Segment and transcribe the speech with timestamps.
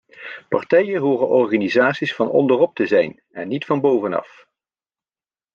[0.49, 4.47] Partijen horen organisaties van onderop te zijn en niet van bovenaf.